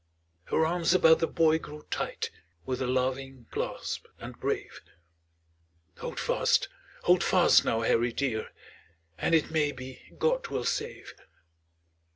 [0.45, 2.31] Her arms about the boy grew tight,
[2.65, 4.81] With a loving clasp, and brave;
[5.99, 6.67] "Hold fast!
[7.03, 8.49] Hold fast, now, Harry dear,
[9.19, 11.13] And it may be God will save."